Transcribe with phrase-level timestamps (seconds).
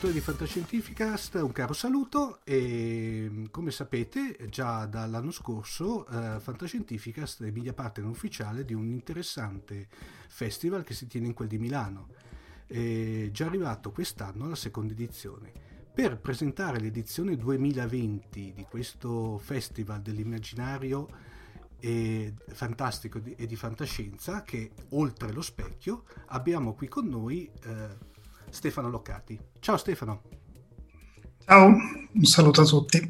[0.00, 7.44] Cari spettatori di Fantascientificast, un caro saluto e come sapete già dall'anno scorso eh, Fantascientificast
[7.44, 9.88] è media partner ufficiale di un interessante
[10.28, 12.08] festival che si tiene in quel di Milano.
[12.66, 15.52] È già arrivato quest'anno alla seconda edizione.
[15.92, 21.08] Per presentare l'edizione 2020 di questo festival dell'immaginario
[21.78, 28.08] e fantastico e di fantascienza che oltre lo specchio abbiamo qui con noi eh,
[28.50, 29.38] Stefano Loccati.
[29.58, 30.22] Ciao Stefano.
[31.44, 33.08] Ciao, un saluto a tutti.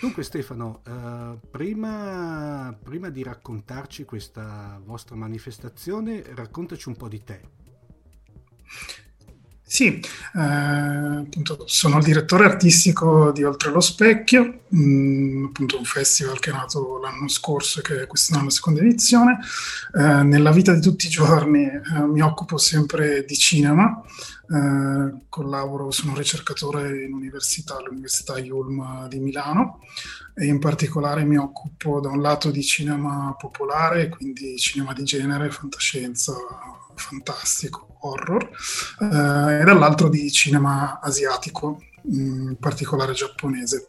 [0.00, 7.40] Dunque Stefano, eh, prima, prima di raccontarci questa vostra manifestazione, raccontaci un po' di te.
[9.74, 15.84] Sì, eh, appunto sono il direttore artistico di Oltre lo Specchio, mh, mm, appunto un
[15.84, 19.40] festival che è nato l'anno scorso e che quest'anno è la seconda edizione.
[19.98, 24.00] Eh, nella vita di tutti i giorni eh, mi occupo sempre di cinema,
[24.48, 29.80] eh, collaboro, sono ricercatore in università, all'Università Yulm di Milano
[30.36, 35.50] e in particolare mi occupo da un lato di cinema popolare, quindi cinema di genere,
[35.50, 36.32] fantascienza,
[36.96, 38.48] fantastico, horror,
[39.00, 43.86] eh, e dall'altro di cinema asiatico, in particolare giapponese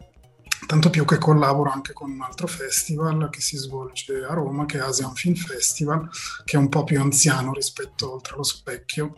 [0.65, 4.77] tanto più che collaboro anche con un altro festival che si svolge a Roma, che
[4.77, 6.09] è Asian Film Festival,
[6.43, 9.15] che è un po' più anziano rispetto oltre lo specchio,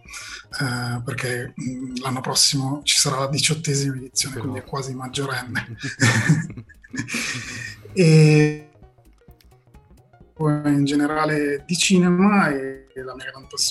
[0.59, 4.47] eh, perché mh, l'anno prossimo ci sarà la diciottesima edizione, Però...
[4.47, 5.78] quindi è quasi maggiorenne.
[7.94, 8.66] e
[10.39, 12.87] in generale di cinema e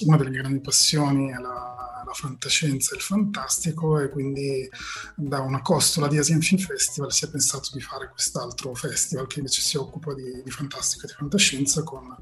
[0.05, 4.69] una delle mie grandi passioni è la, la, fantascienza e il fantastico e quindi
[5.17, 9.41] da una costola di Asian Film Festival si è pensato di fare quest'altro festival che
[9.41, 12.17] invece si occupa di, di fantastico e di fantascienza con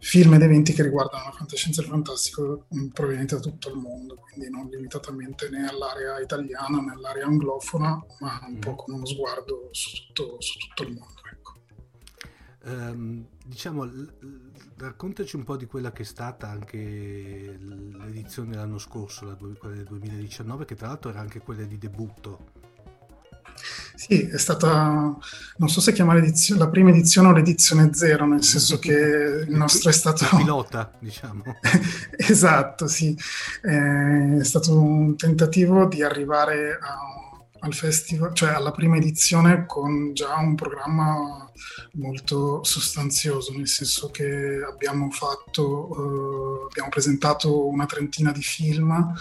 [0.00, 3.76] film ed eventi che riguardano la fantascienza e il fantastico mm, provenienti da tutto il
[3.76, 9.04] mondo, quindi non limitatamente né all'area italiana né all'area anglofona, ma un po' con uno
[9.04, 11.19] sguardo su tutto, su tutto il mondo.
[12.62, 13.88] Um, diciamo,
[14.76, 19.84] raccontaci un po' di quella che è stata anche l'edizione dell'anno scorso, la quella del
[19.84, 22.58] 2019, che tra l'altro era anche quella di debutto.
[23.94, 25.16] Sì, è stata,
[25.56, 28.92] non so se chiamare la prima edizione o l'edizione zero, nel senso che
[29.48, 30.26] il nostro è stato...
[30.30, 31.42] La pilota, diciamo.
[32.16, 33.16] esatto, sì.
[33.60, 37.29] È stato un tentativo di arrivare a
[37.60, 41.50] al festival, cioè alla prima edizione con già un programma
[41.92, 49.14] molto sostanzioso, nel senso che abbiamo fatto, eh, abbiamo presentato una trentina di film,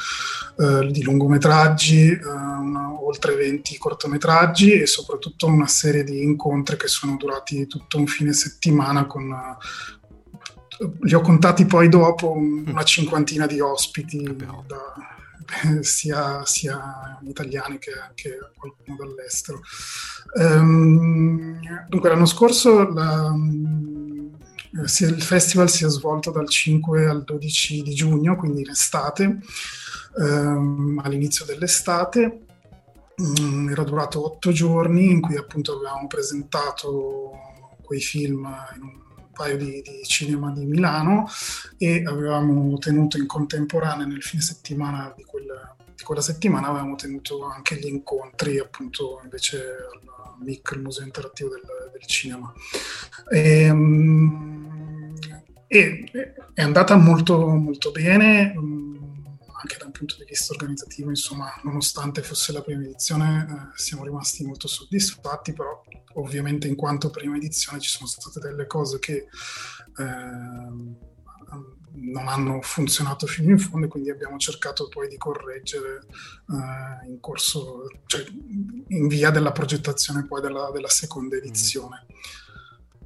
[0.57, 6.87] eh, di lungometraggi, eh, una, oltre 20 cortometraggi e soprattutto una serie di incontri che
[6.87, 9.57] sono durati tutto un fine settimana con
[11.01, 14.55] li ho contati poi dopo una cinquantina di ospiti da,
[15.81, 19.61] sia, sia, italiani che anche qualcuno dall'estero.
[20.35, 23.33] Um, dunque, l'anno scorso la,
[24.71, 29.39] il festival si è svolto dal 5 al 12 di giugno, quindi in estate,
[30.15, 32.45] um, all'inizio dell'estate.
[33.17, 37.31] Um, era durato otto giorni in cui appunto avevamo presentato
[37.83, 39.08] quei film in un
[39.39, 41.25] paio di, di, cinema di Milano
[41.77, 47.45] e avevamo tenuto in contemporanea nel fine settimana di quella, di quella settimana avevamo tenuto
[47.45, 51.63] anche gli incontri appunto invece al MIC, il Museo Interattivo del,
[51.93, 52.53] del Cinema.
[53.31, 55.15] Ehm,
[55.67, 58.53] e, e, è andata molto, molto bene
[59.61, 64.05] anche da un punto di vista organizzativo, insomma, nonostante fosse la prima edizione, eh, siamo
[64.05, 65.83] rimasti molto soddisfatti, però
[66.19, 69.27] ovviamente in quanto prima edizione ci sono state delle cose che
[69.97, 71.07] eh,
[71.91, 76.05] non hanno funzionato fino in fondo e quindi abbiamo cercato poi di correggere
[76.49, 78.23] eh, in corso, cioè
[78.87, 81.39] in via della progettazione poi della, della seconda mm.
[81.39, 82.05] edizione.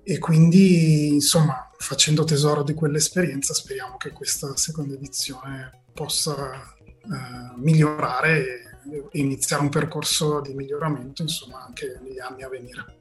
[0.06, 8.82] E quindi, insomma, facendo tesoro di quell'esperienza, speriamo che questa seconda edizione possa eh, migliorare
[9.12, 13.00] e iniziare un percorso di miglioramento insomma anche negli anni a venire.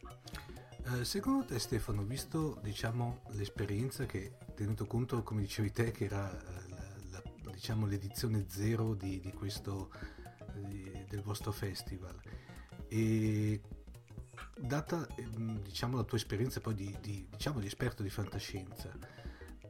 [0.84, 6.30] Eh, secondo te Stefano, visto diciamo, l'esperienza che tenuto conto come dicevi te che era
[6.30, 6.68] eh,
[7.10, 9.90] la, la, diciamo, l'edizione zero di, di questo,
[10.66, 12.20] di, del vostro festival
[12.88, 13.60] e
[14.58, 18.90] data ehm, diciamo, la tua esperienza poi di, di, diciamo, di esperto di fantascienza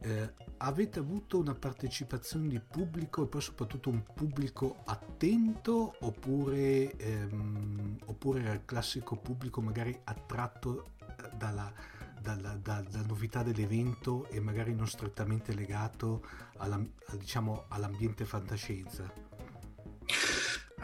[0.02, 7.98] eh, avete avuto una partecipazione di pubblico e poi soprattutto un pubblico attento oppure, ehm,
[8.06, 11.72] oppure era il classico pubblico magari attratto eh, dalla,
[12.20, 16.24] dalla, dalla, dalla, novità dell'evento e magari non strettamente legato
[16.58, 16.80] alla,
[17.18, 19.30] diciamo, all'ambiente fantascienza?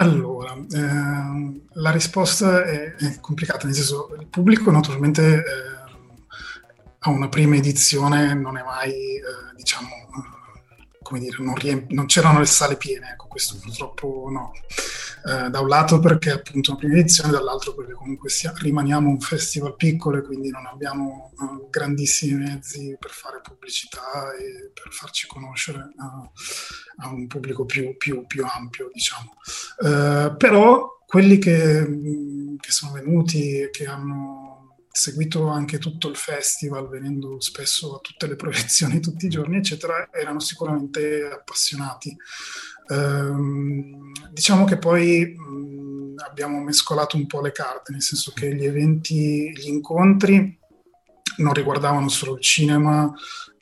[0.00, 5.77] Allora, eh, la risposta è, è, complicata, nel senso il pubblico naturalmente eh,
[7.00, 12.06] a una prima edizione non è mai, eh, diciamo, eh, come dire, non, riemp- non,
[12.06, 14.52] c'erano le sale piene, ecco, questo purtroppo no.
[15.26, 19.20] Eh, da un lato perché appunto una prima edizione, dall'altro perché comunque sia, rimaniamo un
[19.20, 25.26] festival piccolo e quindi non abbiamo uh, grandissimi mezzi per fare pubblicità e per farci
[25.26, 29.34] conoscere uh, a un pubblico più, più, più ampio, diciamo.
[29.78, 34.47] Uh, però quelli che, che sono venuti e che hanno
[34.98, 40.08] seguito anche tutto il festival, venendo spesso a tutte le proiezioni tutti i giorni, eccetera,
[40.12, 42.16] erano sicuramente appassionati.
[42.88, 48.64] Ehm, diciamo che poi mh, abbiamo mescolato un po' le carte, nel senso che gli
[48.64, 50.58] eventi, gli incontri
[51.36, 53.12] non riguardavano solo il cinema,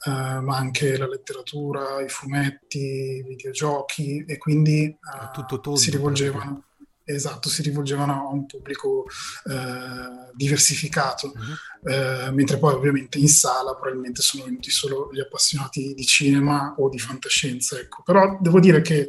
[0.06, 6.65] eh, ma anche la letteratura, i fumetti, i videogiochi e quindi eh, si rivolgevano.
[7.08, 9.04] Esatto, si rivolgevano a un pubblico
[9.44, 11.88] eh, diversificato, uh-huh.
[11.88, 16.88] eh, mentre poi ovviamente in sala probabilmente sono venuti solo gli appassionati di cinema o
[16.88, 17.78] di fantascienza.
[17.78, 18.02] Ecco.
[18.02, 19.08] Però devo dire che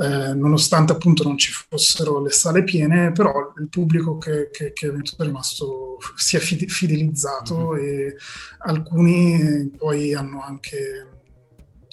[0.00, 4.86] eh, nonostante appunto non ci fossero le sale piene, però il pubblico che, che, che
[4.86, 7.76] è venuto è rimasto, si è fidelizzato uh-huh.
[7.76, 8.16] e
[8.60, 11.13] alcuni poi hanno anche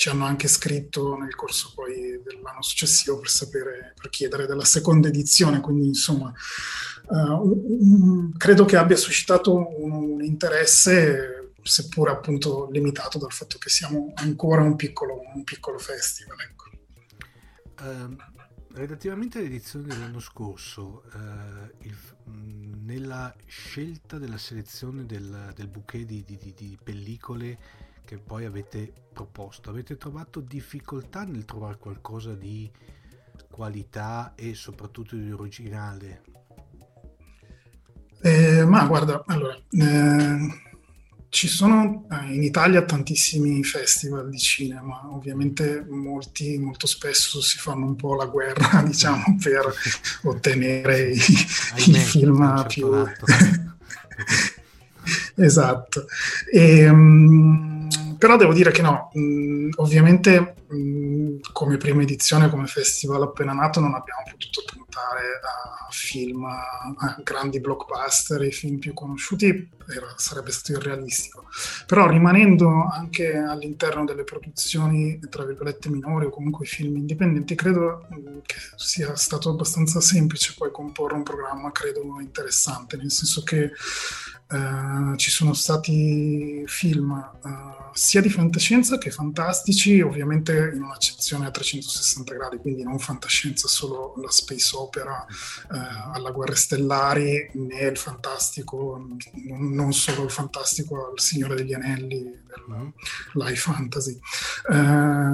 [0.01, 5.09] ci hanno anche scritto nel corso poi dell'anno successivo per sapere, per chiedere della seconda
[5.09, 6.33] edizione, quindi insomma
[7.05, 14.11] uh, credo che abbia suscitato un, un, interesse, seppur appunto limitato dal fatto che siamo
[14.15, 16.37] ancora un piccolo, un piccolo festival.
[16.49, 16.71] Ecco.
[17.81, 18.15] Uh,
[18.73, 21.95] relativamente all'edizione dell'anno scorso, uh, il,
[22.81, 29.69] nella scelta della selezione del, del bouquet di, di, di pellicole che poi avete proposto,
[29.69, 32.69] avete trovato difficoltà nel trovare qualcosa di
[33.49, 36.21] qualità e soprattutto di originale?
[38.21, 40.61] Eh, ma guarda, allora, eh,
[41.29, 47.85] ci sono eh, in Italia tantissimi festival di cinema, ovviamente molti, molto spesso si fanno
[47.85, 49.73] un po' la guerra, diciamo, per
[50.23, 52.91] ottenere i, i film più...
[55.35, 56.07] esatto.
[56.51, 57.70] E, um,
[58.21, 63.79] però devo dire che no, mh, ovviamente mh, come prima edizione, come festival appena nato,
[63.79, 70.51] non abbiamo potuto puntare a film, a grandi blockbuster, i film più conosciuti, era, sarebbe
[70.51, 71.45] stato irrealistico.
[71.87, 78.05] Però rimanendo anche all'interno delle produzioni, tra virgolette, minori o comunque film indipendenti, credo
[78.45, 83.71] che sia stato abbastanza semplice poi comporre un programma, credo, interessante, nel senso che
[84.51, 87.49] Uh, ci sono stati film uh,
[87.93, 94.13] sia di fantascienza che fantastici, ovviamente in un'accezione a 360 gradi, quindi non fantascienza solo
[94.21, 99.01] la space opera uh, alla Guerre Stellari, né il fantastico,
[99.57, 102.87] non solo il fantastico al Signore degli Anelli, del mm.
[103.33, 104.19] live fantasy.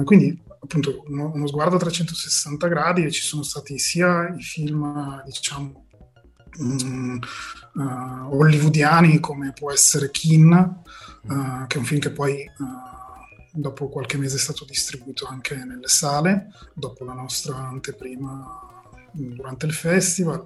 [0.04, 5.22] quindi appunto uno, uno sguardo a 360 gradi e ci sono stati sia i film,
[5.24, 5.87] diciamo,
[6.58, 7.20] uh,
[8.34, 12.88] hollywoodiani come può essere Kin, uh, che è un film che poi uh,
[13.52, 18.66] dopo qualche mese è stato distribuito anche nelle sale, dopo la nostra anteprima
[19.12, 20.44] durante il festival.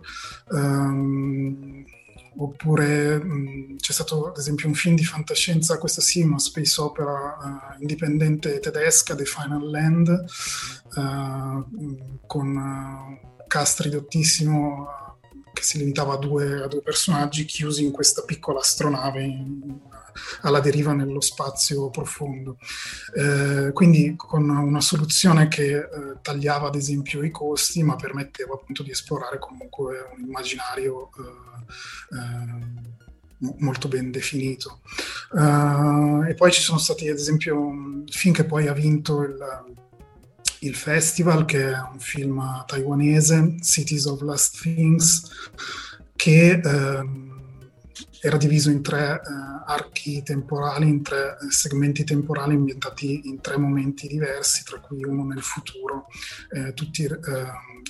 [0.50, 1.84] Um,
[2.34, 7.36] oppure mh, c'è stato ad esempio un film di fantascienza, questa sì, una space opera
[7.76, 10.24] uh, indipendente tedesca, The Final Land,
[10.94, 14.88] uh, con uh, cast ridottissimo
[15.52, 19.78] che si limitava a due, a due personaggi chiusi in questa piccola astronave in,
[20.42, 22.58] alla deriva nello spazio profondo.
[23.14, 25.86] Eh, quindi con una soluzione che eh,
[26.20, 32.90] tagliava ad esempio i costi, ma permetteva appunto di esplorare comunque un immaginario eh, eh
[33.58, 34.80] molto ben definito.
[35.32, 39.36] Uh, e poi ci sono stati ad esempio un film che poi ha vinto il,
[40.62, 45.22] il festival, che è un film taiwanese, Cities of Last Things,
[46.14, 47.30] che ehm,
[48.20, 49.20] era diviso in tre eh,
[49.66, 55.24] archi temporali, in tre eh, segmenti temporali ambientati in tre momenti diversi, tra cui uno
[55.24, 56.06] nel futuro,
[56.50, 57.18] eh, tutti eh,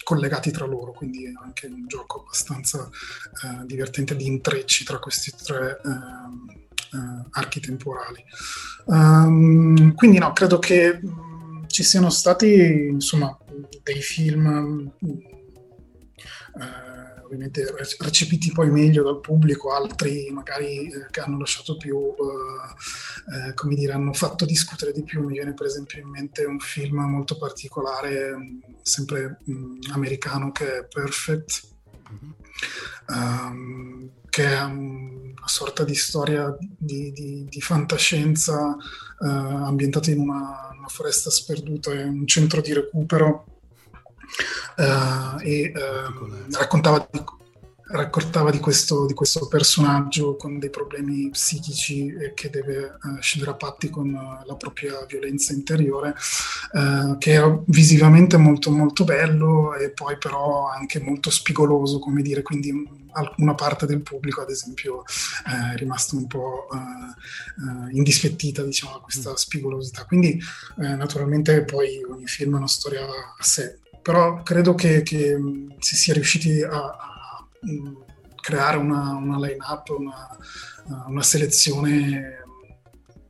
[0.03, 5.33] collegati tra loro, quindi è anche un gioco abbastanza eh, divertente di intrecci tra questi
[5.45, 6.47] tre ehm,
[6.95, 8.25] eh, archi temporali.
[8.85, 10.99] Um, quindi no, credo che
[11.73, 12.53] ci siano stati
[12.91, 13.37] insomma
[13.83, 14.93] dei film
[16.61, 17.65] eh, ovviamente
[17.99, 23.75] recepiti poi meglio dal pubblico, altri magari eh, che hanno lasciato più, eh, eh, come
[23.75, 25.25] dire, hanno fatto discutere di più.
[25.25, 28.37] Mi viene per esempio in mente un film molto particolare,
[28.83, 31.71] sempre mh, mm, americano, che è Perfect.
[32.13, 32.33] Mm-hmm.
[33.09, 38.77] Um, che è una sorta di storia di, di, di fantascienza
[39.19, 43.45] uh, ambientata in una, una, foresta sperduta e un centro di recupero
[44.77, 47.25] uh, e uh, raccontava di,
[48.13, 53.53] raccontava di questo, di questo, personaggio con dei problemi psichici e che deve uh, scendere
[53.53, 56.15] a patti con uh, la propria violenza interiore,
[56.73, 62.43] uh, che è visivamente molto molto bello e poi però anche molto spigoloso, come dire,
[62.43, 63.01] quindi
[63.37, 65.05] una parte del pubblico ad esempio
[65.45, 66.67] è rimasta un po'
[67.91, 69.35] indispettita diciamo, da questa mm.
[69.35, 70.07] spigolosità.
[70.07, 70.41] Quindi
[70.77, 75.39] naturalmente poi ogni film è una storia a sé, però credo che, che
[75.79, 77.12] si sia riusciti a
[78.41, 80.37] creare una, una line-up, una,
[81.07, 82.45] una, selezione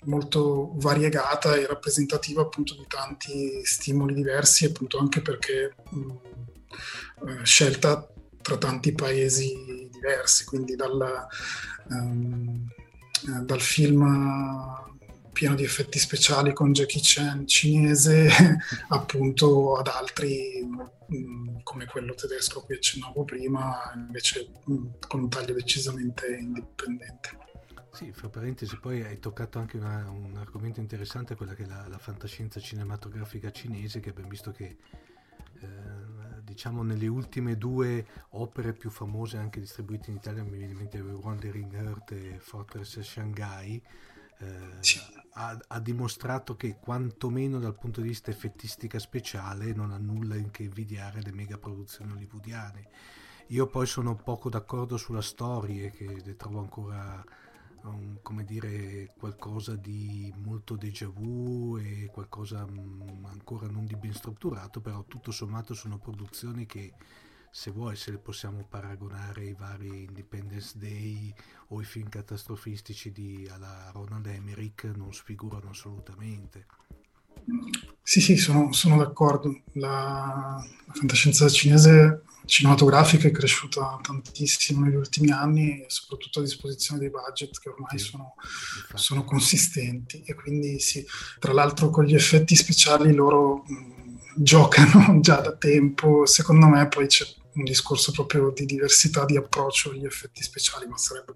[0.05, 6.13] molto variegata e rappresentativa appunto di tanti stimoli diversi, appunto anche perché mh,
[7.29, 8.09] eh, scelta
[8.41, 11.27] tra tanti paesi diversi, quindi dal,
[11.91, 12.67] um,
[13.45, 14.03] dal film
[15.33, 18.29] pieno di effetti speciali con Jackie Chan cinese
[18.89, 25.29] appunto ad altri mm, come quello tedesco a cui accennavo prima invece mm, con un
[25.31, 27.41] taglio decisamente indipendente.
[27.93, 31.87] Sì, fra parentesi, poi hai toccato anche una, un argomento interessante, quella che è la,
[31.89, 34.79] la, fantascienza cinematografica cinese, che abbiamo visto che
[35.61, 35.69] eh,
[36.43, 41.01] diciamo nelle ultime due opere più famose anche distribuite in Italia, mi viene in mente
[41.01, 43.83] Wandering Earth e Fortress Shanghai,
[44.39, 44.99] eh, sì
[45.35, 50.51] ha, ha, dimostrato che quantomeno dal punto di vista effettistica speciale non ha nulla in
[50.51, 52.89] che invidiare le mega produzioni hollywoodiane.
[53.49, 57.25] Io poi sono poco d'accordo sulla storia, che le trovo ancora
[57.83, 64.13] um, come dire, qualcosa di molto déjà vu e qualcosa um, ancora non di ben
[64.15, 66.95] strutturato, però tutto sommato sono produzioni che
[67.55, 71.33] se vuoi se le possiamo paragonare ai vari Independence Day
[71.69, 76.65] o i film catastrofistici di alla Ronald Emmerich non sfigurano assolutamente.
[78.03, 79.61] Sì, sì, sono, sono d'accordo.
[79.73, 87.11] La, la, fantascienza cinese cinematografica è cresciuta tantissimo negli ultimi anni, soprattutto a disposizione dei
[87.11, 88.35] budget che ormai sì, sono,
[88.95, 90.23] sono, consistenti.
[90.25, 91.05] E quindi sì,
[91.39, 96.25] tra l'altro con gli effetti speciali loro mh, giocano già da tempo.
[96.25, 100.97] Secondo me poi c'è un discorso proprio di diversità di approccio agli effetti speciali, ma
[100.97, 101.33] sarebbe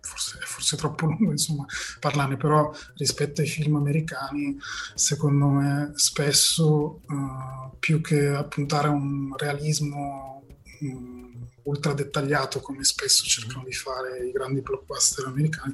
[0.00, 1.66] forse, forse troppo lungo insomma
[2.00, 4.56] parlarne, però rispetto ai film americani,
[4.94, 10.44] secondo me spesso uh, più che puntare a un realismo
[10.80, 11.27] um,
[11.68, 15.72] ultra dettagliato come spesso cercano di fare i grandi blockbuster americani,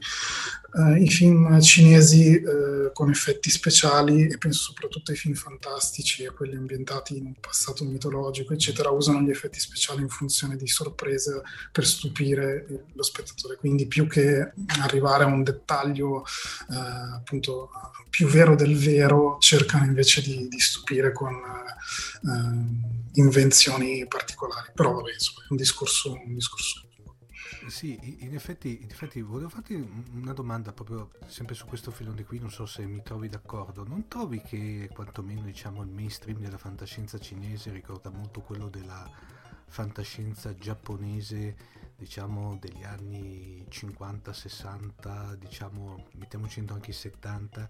[0.76, 6.32] eh, i film cinesi eh, con effetti speciali e penso soprattutto ai film fantastici e
[6.32, 11.40] quelli ambientati in un passato mitologico, eccetera, usano gli effetti speciali in funzione di sorpresa
[11.70, 13.56] per stupire lo spettatore.
[13.56, 16.24] Quindi più che arrivare a un dettaglio
[16.70, 17.70] eh, appunto
[18.14, 24.70] più vero del vero, cercano invece di, di stupire con eh, invenzioni particolari.
[24.72, 26.82] Però vabbè, insomma, è un discorso, un discorso
[27.66, 29.74] sì, in effetti, in effetti, volevo farti
[30.12, 33.82] una domanda proprio sempre su questo filone qui, non so se mi trovi d'accordo.
[33.82, 39.10] Non trovi che quantomeno diciamo, il mainstream della fantascienza cinese ricorda molto quello della
[39.66, 41.56] fantascienza giapponese,
[41.96, 47.68] diciamo degli anni 50-60, diciamo mettiamoci dentro anche i 70,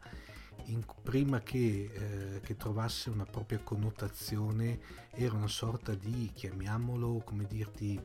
[0.67, 7.45] in, prima che, eh, che, trovasse una propria connotazione era una sorta di, chiamiamolo, come
[7.45, 8.01] dirti,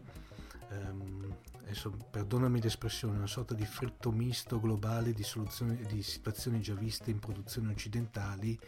[0.69, 5.25] ehm, adesso perdonami l'espressione, una sorta di fritto misto globale di,
[5.87, 8.59] di situazioni già viste in produzioni occidentali,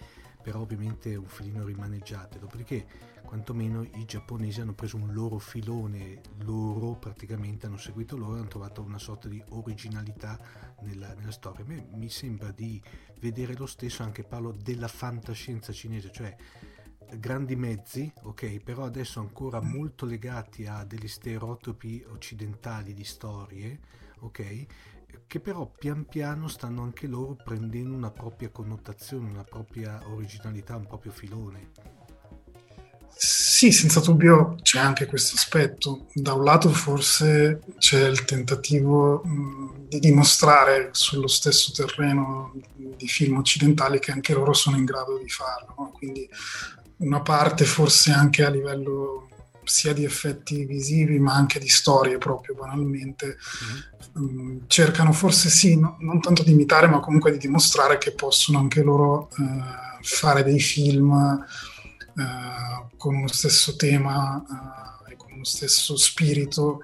[0.41, 2.39] però ovviamente un filino rimaneggiate.
[2.39, 2.87] Dopodiché,
[3.31, 8.49] quantomeno i giapponesi hanno preso un loro filone, loro praticamente hanno seguito loro e hanno
[8.49, 10.37] trovato una sorta di originalità
[10.81, 11.63] nella, nella storia.
[11.63, 12.83] A me mi sembra di
[13.21, 16.35] vedere lo stesso, anche parlo della fantascienza cinese, cioè
[17.15, 23.79] grandi mezzi, ok, però adesso ancora molto legati a degli stereotipi occidentali di storie,
[24.19, 24.65] ok,
[25.25, 30.85] che però pian piano stanno anche loro prendendo una propria connotazione, una propria originalità, un
[30.85, 32.00] proprio filone.
[33.61, 36.07] Sì, senza dubbio c'è anche questo aspetto.
[36.15, 43.37] Da un lato forse c'è il tentativo mh, di dimostrare sullo stesso terreno di film
[43.37, 45.75] occidentali che anche loro sono in grado di farlo.
[45.77, 45.91] No?
[45.91, 46.27] Quindi
[47.01, 49.29] una parte forse anche a livello
[49.63, 53.37] sia di effetti visivi ma anche di storie proprio banalmente
[54.17, 54.53] mm-hmm.
[54.55, 58.57] mh, cercano forse sì no, non tanto di imitare ma comunque di dimostrare che possono
[58.57, 61.45] anche loro eh, fare dei film
[62.17, 64.43] eh, con uno stesso tema
[65.07, 66.81] eh, e con uno stesso spirito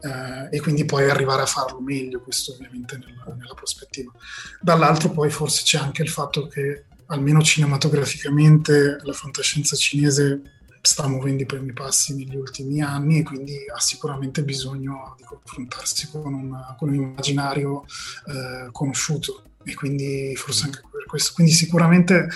[0.00, 4.12] eh, e quindi poi arrivare a farlo meglio, questo ovviamente nella, nella, prospettiva.
[4.60, 10.42] Dall'altro poi forse c'è anche il fatto che almeno cinematograficamente la fantascienza cinese
[10.80, 16.08] sta muovendo i primi passi negli ultimi anni e quindi ha sicuramente bisogno di confrontarsi
[16.10, 17.84] con, una, con un immaginario
[18.26, 21.32] eh, conosciuto e quindi forse anche per questo.
[21.34, 22.28] Quindi sicuramente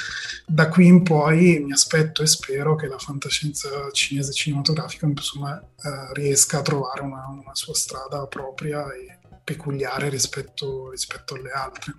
[0.44, 6.12] da qui in poi mi aspetto e spero che la fantascienza cinese cinematografica insomma, eh,
[6.12, 11.94] riesca a trovare una, una, sua strada propria e peculiare rispetto, rispetto alle altre.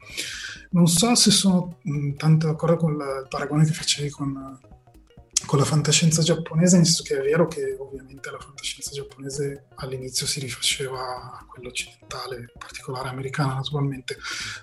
[0.71, 4.59] Non so se sono mh, tanto d'accordo con il paragone che facevi con
[5.51, 10.25] con la fantascienza giapponese, nel senso che è vero che ovviamente la fantascienza giapponese all'inizio
[10.25, 14.15] si rifaceva a quella occidentale, in particolare americana naturalmente,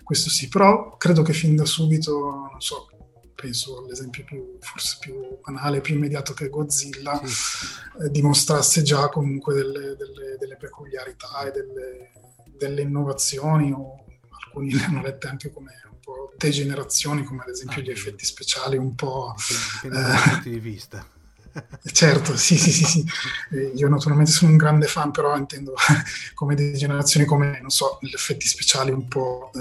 [0.03, 2.88] questo sì, però credo che fin da subito, non so,
[3.35, 7.66] penso all'esempio più, forse più banale, più immediato che Godzilla, sì.
[8.05, 12.12] eh, dimostrasse già comunque delle, delle, delle peculiarità e delle,
[12.57, 14.07] delle innovazioni, o
[14.42, 15.74] alcuni le hanno lette anche come
[16.09, 19.35] po' degenerazioni, come ad esempio ah, gli effetti speciali, un po'...
[19.83, 21.07] Dipende eh, punti di vista.
[21.83, 23.05] Certo, sì, sì, sì, sì.
[23.75, 25.75] Io naturalmente sono un grande fan, però intendo
[26.35, 29.61] come degenerazioni, come, non so, gli effetti speciali un po' eh,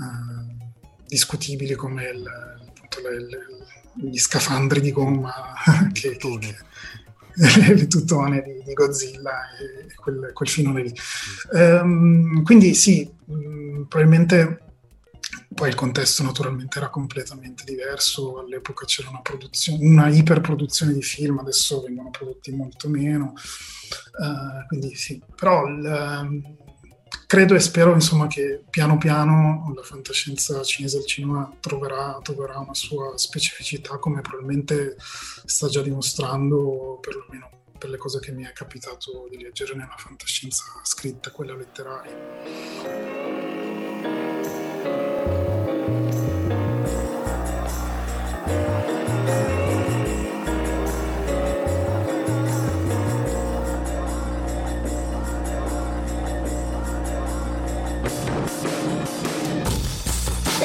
[0.00, 0.70] eh,
[1.06, 5.52] discutibili, come il, appunto, le, le, gli scafandri di gomma
[5.92, 10.94] che, che, le tutone di, di Godzilla e quel, quel filone lì.
[11.52, 14.69] Um, quindi sì, mh, probabilmente
[15.52, 19.22] poi il contesto naturalmente era completamente diverso, all'epoca c'era una,
[19.78, 23.34] una iperproduzione di film, adesso vengono prodotti molto meno,
[24.18, 26.58] uh, quindi sì, però il,
[27.26, 32.74] credo e spero insomma che piano piano la fantascienza cinese al cinema troverà, troverà, una
[32.74, 34.96] sua specificità come probabilmente
[35.44, 40.64] sta già dimostrando perlomeno per le cose che mi è capitato di leggere nella fantascienza
[40.82, 42.18] scritta, quella letteraria.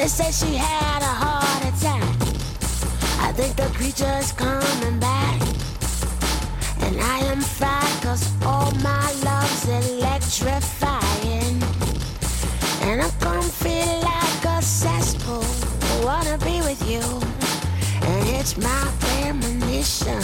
[0.06, 2.14] They say she had a heart attack.
[3.18, 5.40] I think the creature's coming back.
[6.78, 11.60] And I am fine cause all my love's electrifying.
[12.86, 15.42] And I'm gonna feel like a cesspool.
[15.42, 17.02] I wanna be with you.
[18.06, 20.22] And it's my premonition.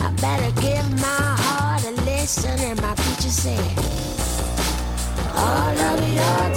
[0.00, 2.58] I better give my heart a listen.
[2.58, 3.78] And my preacher said,
[5.36, 6.56] All of your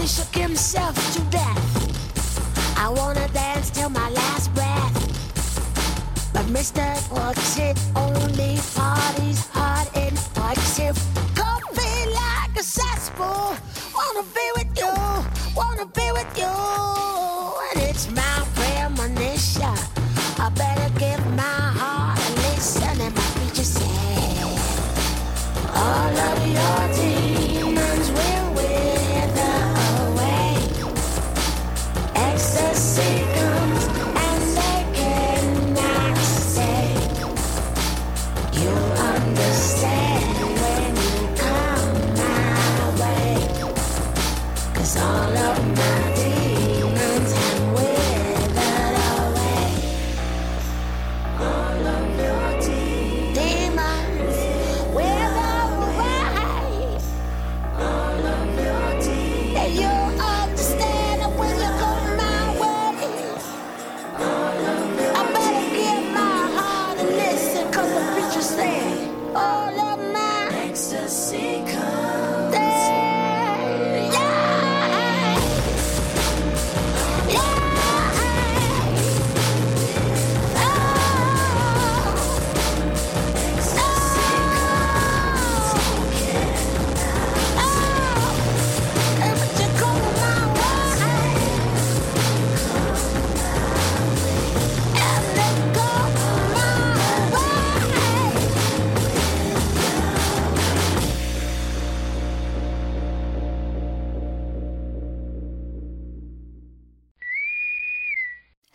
[0.00, 2.78] he shook himself to death.
[2.78, 4.94] I wanna dance till my last breath.
[6.32, 6.84] But Mr.
[7.12, 7.76] What's it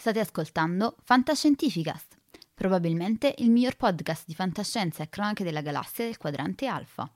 [0.06, 2.16] State ascoltando Fantascientificast,
[2.54, 7.12] probabilmente il miglior podcast di fantascienza e cronache della galassia del quadrante alfa.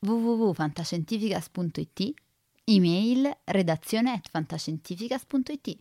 [0.00, 2.12] www.fantascientificast.it
[2.64, 5.78] Email redazione at fantascientificast.it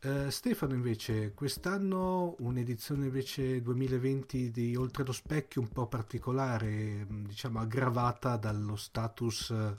[0.00, 7.60] Eh, Stefano invece, quest'anno un'edizione invece 2020 di Oltre lo Specchio un po' particolare, diciamo
[7.60, 9.76] aggravata dallo status eh,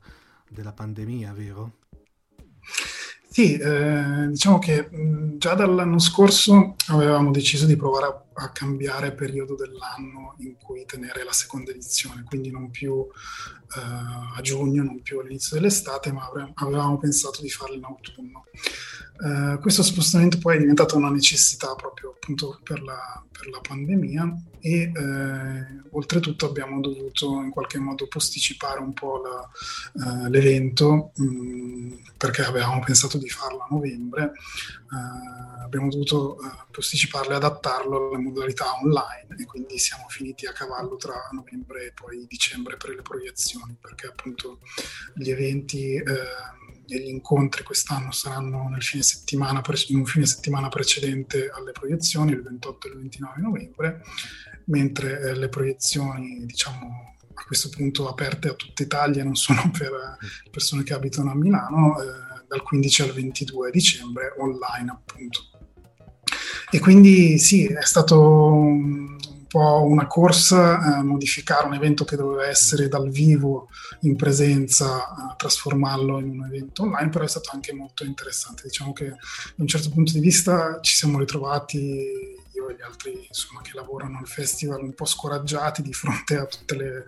[0.48, 1.80] della pandemia, vero?
[3.32, 9.14] Sì, eh, diciamo che mh, già dall'anno scorso avevamo deciso di provare a, a cambiare
[9.14, 15.02] periodo dell'anno in cui tenere la seconda edizione, quindi non più eh, a giugno, non
[15.02, 18.46] più all'inizio dell'estate, ma avevamo pensato di farlo in autunno.
[19.22, 24.44] Eh, questo spostamento poi è diventato una necessità proprio appunto per la, per la pandemia
[24.62, 32.14] e eh, oltretutto abbiamo dovuto in qualche modo posticipare un po' la, eh, l'evento mh,
[32.18, 34.32] perché avevamo pensato di farlo a novembre,
[35.64, 36.38] abbiamo dovuto
[36.72, 41.94] posticiparlo e adattarlo alle modalità online e quindi siamo finiti a cavallo tra novembre e
[41.94, 44.60] poi dicembre per le proiezioni perché appunto
[45.14, 46.02] gli eventi
[46.90, 51.72] eh, e gli incontri quest'anno saranno nel fine settimana, in un fine settimana precedente alle
[51.72, 54.02] proiezioni, il 28 e il 29 novembre,
[54.66, 59.92] mentre eh, le proiezioni, diciamo, a questo punto aperte a tutta Italia, non sono per
[59.92, 65.42] eh, persone che abitano a Milano, eh, dal 15 al 22 dicembre, online appunto.
[66.72, 68.64] E quindi sì, è stato
[69.50, 73.70] po' una corsa a modificare un evento che doveva essere dal vivo
[74.02, 78.64] in presenza, a trasformarlo in un evento online, però è stato anche molto interessante.
[78.64, 79.18] Diciamo che da
[79.56, 82.38] un certo punto di vista ci siamo ritrovati
[82.70, 86.76] e gli altri insomma, che lavorano al festival un po' scoraggiati di fronte a tutte
[86.76, 87.06] le,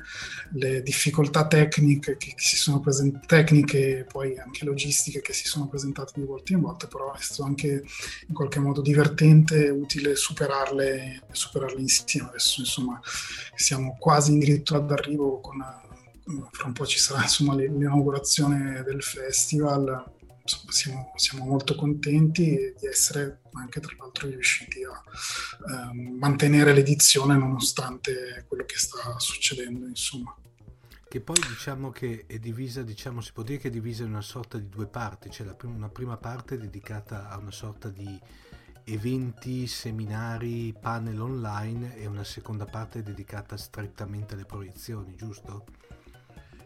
[0.53, 5.67] le difficoltà tecniche che, si sono presentate, tecniche e poi anche logistiche che si sono
[5.67, 7.83] presentate di volta in volta, però è stato anche
[8.27, 12.29] in qualche modo divertente e utile superarle, superarle insieme.
[12.29, 12.99] Adesso insomma
[13.55, 15.59] siamo quasi addirittura d'arrivo con
[16.51, 23.41] fra un po' ci sarà insomma l'inaugurazione del festival siamo, siamo, molto contenti di essere
[23.53, 30.35] anche tra l'altro riusciti a ehm, mantenere l'edizione nonostante quello che sta succedendo insomma
[31.11, 34.21] che poi diciamo che è divisa, diciamo, si può dire che è divisa in una
[34.21, 38.17] sorta di due parti, c'è cioè prima, una prima parte dedicata a una sorta di
[38.85, 45.65] eventi, seminari, panel online e una seconda parte dedicata strettamente alle proiezioni, giusto?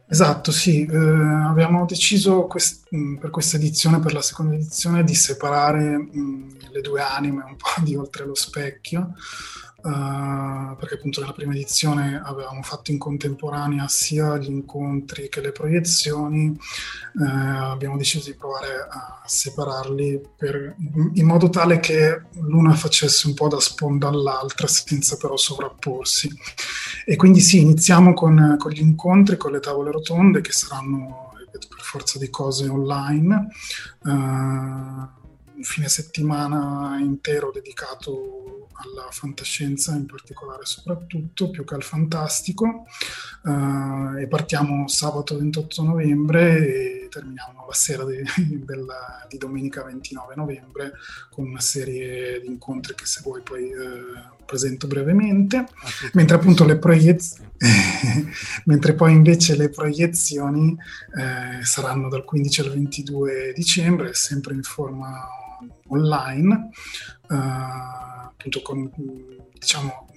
[0.07, 5.15] Esatto, sì, eh, abbiamo deciso quest- mm, per questa edizione, per la seconda edizione, di
[5.15, 9.15] separare mh, mm, le due anime un po' di oltre lo specchio,
[9.85, 15.51] uh, perché appunto nella prima edizione avevamo fatto in contemporanea sia gli incontri che le
[15.51, 20.75] proiezioni, uh, abbiamo deciso di provare a separarli per,
[21.13, 26.29] in modo tale che l'una facesse un po' da sponda all'altra senza però sovrapporsi.
[27.05, 31.81] E quindi sì, iniziamo con, con gli incontri, con le tavole rotonde che saranno per
[31.81, 33.47] forza di cose online.
[34.03, 35.23] Uh,
[35.55, 42.85] un fine settimana intero dedicato alla fantascienza, in particolare soprattutto, più che al fantastico.
[43.43, 48.21] Uh, e partiamo sabato 28 novembre e terminiamo la sera di,
[48.65, 50.93] della, di, domenica 29 novembre
[51.29, 55.67] con una serie di incontri che se vuoi poi uh, presento brevemente.
[56.13, 57.47] Mentre appunto le proiezioni,
[58.65, 65.43] mentre poi invece le proiezioni uh, saranno dal 15 al 22 dicembre, sempre in forma
[65.87, 66.69] online,
[67.29, 68.91] eh, appunto con,
[69.53, 70.07] diciamo,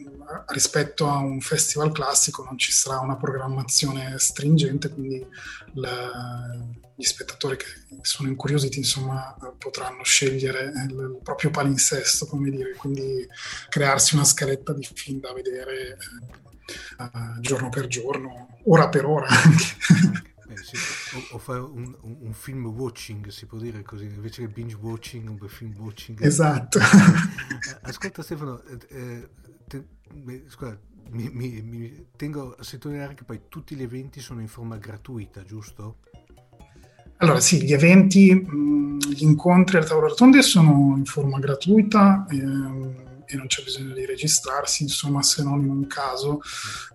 [0.48, 5.26] rispetto a un festival classico non ci sarà una programmazione stringente, quindi
[5.74, 5.90] le,
[6.94, 7.66] gli spettatori che
[8.02, 13.26] sono incuriositi insomma potranno scegliere il, il, proprio palinsesto, come dire, quindi
[13.68, 15.96] crearsi una scaletta di film da vedere
[16.98, 20.26] eh, giorno per giorno, ora per ora anche.
[20.48, 20.76] Eh, sì.
[21.16, 24.76] o, o, fare un, un, un, film watching, si può dire così, invece che binge
[24.76, 26.22] watching, un film watching.
[26.22, 26.78] Esatto.
[27.82, 29.28] Ascolta Stefano, eh, eh,
[29.66, 30.78] te, beh, scusa,
[31.10, 35.42] mi, mi, mi, tengo a sottolineare che poi tutti gli eventi sono in forma gratuita,
[35.42, 35.98] giusto?
[37.18, 42.26] Allora sì, gli eventi, gli incontri alle tavole rotonde sono in forma gratuita.
[42.30, 46.40] Ehm, e non c'è bisogno di registrarsi, insomma, se non in un caso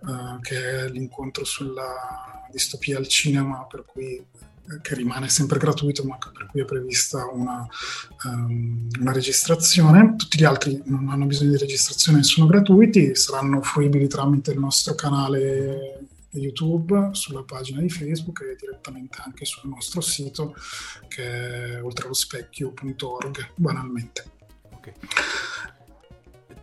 [0.02, 6.18] uh, che è l'incontro sulla distopia al cinema, cui eh, che rimane sempre gratuito, ma
[6.18, 7.68] per cui è prevista una,
[8.26, 10.16] um, una, registrazione.
[10.16, 14.96] Tutti gli altri non hanno bisogno di registrazione sono gratuiti, saranno fruibili tramite il nostro
[14.96, 20.56] canale YouTube, sulla pagina di Facebook e direttamente anche sul nostro sito
[21.10, 24.32] che è oltralospecchio.org, banalmente.
[24.76, 24.94] Okay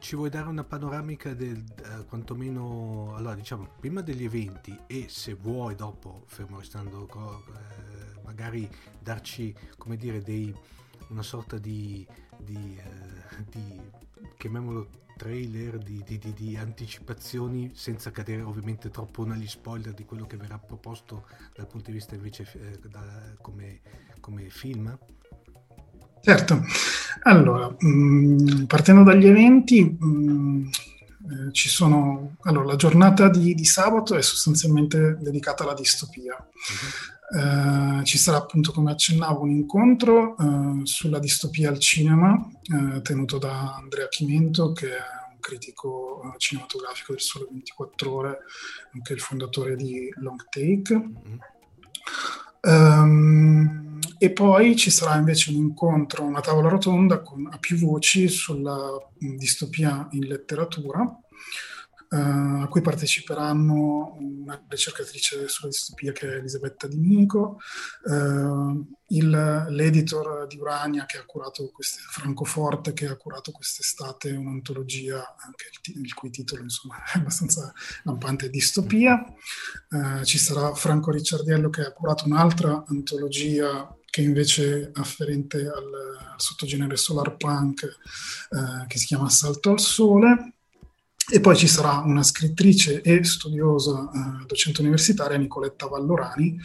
[0.00, 5.34] ci vuoi dare una panoramica del uh, quantomeno allora diciamo prima degli eventi e se
[5.34, 10.52] vuoi dopo fermo restando eh, magari darci come dire dei
[11.08, 12.06] una sorta di,
[12.38, 13.80] di, eh, di
[14.38, 20.24] chiamiamolo trailer di, di, di, di, anticipazioni senza cadere ovviamente troppo negli spoiler di quello
[20.24, 23.80] che verrà proposto dal punto di vista invece eh, da, come,
[24.20, 24.98] come film
[26.22, 26.64] Certo,
[27.22, 30.66] allora, mh, mm, partendo dagli eventi, mh, mm,
[31.30, 36.35] eh, ci sono, allora, la giornata di, di, sabato è sostanzialmente dedicata alla distopia.
[36.37, 38.00] Uh-huh.
[38.00, 43.38] Eh, ci sarà appunto, come accennavo, un incontro eh, sulla distopia al cinema eh, tenuto
[43.38, 45.00] da Andrea Chimento, che è
[45.33, 48.38] un critico eh, cinematografico del Sole 24 Ore,
[48.92, 50.94] nonché il fondatore di Long Take.
[50.94, 51.38] Uh-huh.
[52.62, 53.89] Um,
[54.22, 58.90] e poi ci sarà invece un incontro, una tavola rotonda con, a più voci sulla
[59.16, 66.98] distopia in letteratura, uh, a cui parteciperanno una ricercatrice sulla distopia che è Elisabetta Di
[66.98, 67.61] Minico,
[68.04, 74.33] uh, il, l'editor di Urania che ha curato queste, Franco Forte che ha curato quest'estate
[74.33, 75.35] un'antologia,
[75.94, 79.24] il, il cui titolo insomma è abbastanza lampante, Distopia.
[79.88, 86.18] Uh, ci sarà Franco Ricciardiello che ha curato un'altra antologia che invece è afferente al,
[86.36, 90.54] sottogenere solar punk eh, che si chiama Salto al Sole.
[91.32, 96.58] E poi ci sarà una scrittrice e studiosa eh, docente universitaria, Nicoletta Vallorani,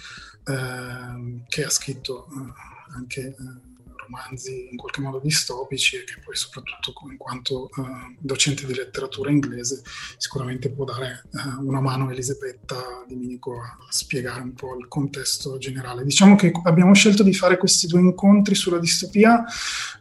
[0.46, 3.65] eh, che ha scritto eh, anche eh,
[4.06, 9.30] romanzi in qualche modo distopici e che poi soprattutto in quanto uh, docente di letteratura
[9.30, 9.82] inglese
[10.18, 12.76] sicuramente può dare uh, una mano a Elisabetta
[13.08, 16.04] Domenico a spiegare un po' il contesto generale.
[16.04, 19.44] Diciamo che abbiamo scelto di fare questi due incontri sulla distopia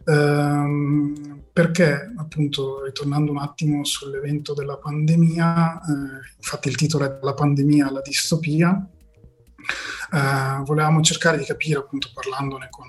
[0.05, 7.35] uh, perché appunto ritornando un attimo sull'evento della pandemia, eh, infatti il titolo è La
[7.35, 8.88] pandemia alla distopia,
[10.11, 12.87] Uh, volevamo cercare di capire, appunto, parlandone con,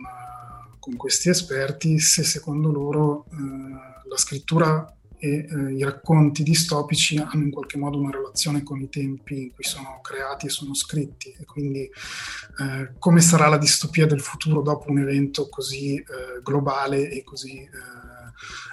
[0.85, 7.43] con questi esperti se secondo loro eh, la scrittura e eh, i racconti distopici hanno
[7.43, 11.35] in qualche modo una relazione con i tempi in cui sono creati e sono scritti.
[11.39, 16.05] E quindi eh, come sarà la distopia del futuro dopo un evento così eh,
[16.43, 17.67] globale e così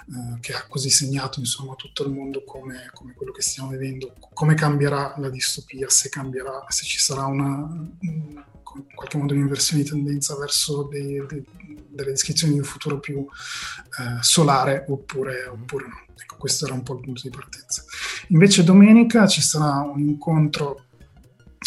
[0.09, 4.13] eh, che ha così segnato insomma tutto il mondo come, come, quello che stiamo vivendo
[4.33, 7.67] come cambierà la distopia se cambierà se ci sarà una
[8.75, 11.45] in qualche modo un'inversione di tendenza verso dei, dei,
[11.89, 16.01] delle descrizioni di un futuro più eh, solare oppure, oppure no.
[16.19, 17.83] Ecco, questo era un po' il punto di partenza.
[18.27, 20.85] Invece domenica ci sarà un incontro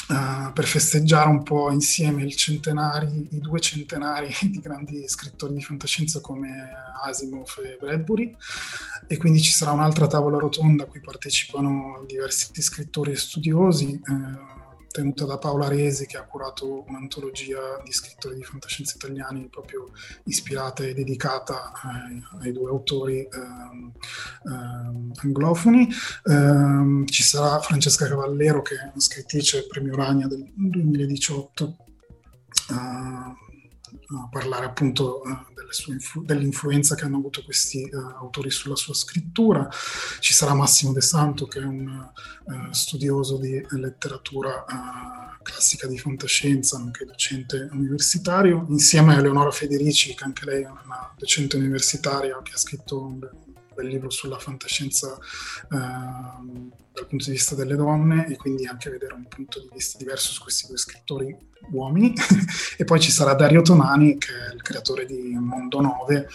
[0.09, 5.63] Uh, per festeggiare un po' insieme i centenari, i due centenari di grandi scrittori di
[5.63, 6.71] fantascienza come
[7.03, 8.37] Asimov e Bradbury
[9.09, 14.01] e quindi ci sarà un'altra tavola rotonda a cui partecipano diversi scrittori e studiosi.
[14.07, 14.66] Uh,
[14.97, 19.91] tenuta da Paola Resi che ha curato un'antologia di scrittori di fantascienza italiani proprio
[20.25, 23.93] ispirata e dedicata ai, ai due autori ehm,
[24.45, 25.87] ehm, anglofoni.
[26.25, 31.77] Ehm, ci sarà Francesca Cavallero che è una scrittrice premio Ragna del 2018
[34.31, 39.69] parlare appunto uh, influ- dell'influenza che hanno avuto questi uh, autori sulla sua scrittura.
[40.21, 41.89] Ci sarà Massimo De Santo che è un
[42.45, 44.65] uh, studioso di letteratura
[45.43, 51.15] classica di fantascienza, nonché docente universitario, insieme a Eleonora Federici, che anche lei è una
[51.17, 53.21] docente universitaria che ha scritto un
[53.77, 55.17] bel libro sulla fantascienza
[55.71, 59.99] ehm, dal punto di vista delle donne e quindi anche vedere un punto di vista
[59.99, 61.37] diverso su questi due scrittori
[61.71, 62.13] uomini.
[62.79, 66.29] E poi ci sarà Dario Tonani che è il creatore di Mondo 9 eh,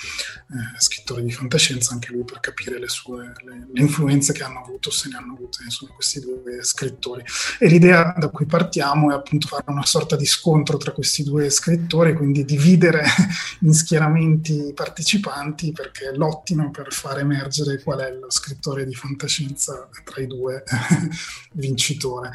[0.79, 4.89] scrittore di fantascienza anche lui per capire le sue le, le influenze che hanno avuto
[4.89, 7.23] se ne hanno avute insomma questi due scrittori.
[7.59, 11.49] E l'idea da cui partiamo è appunto fare una sorta di scontro tra questi due
[11.49, 13.03] scrittori quindi dividere
[13.61, 19.87] in schieramenti i partecipanti perché lottino per far emergere qual è lo scrittore di fantascienza
[20.03, 20.63] tra i due
[21.53, 22.31] vincitore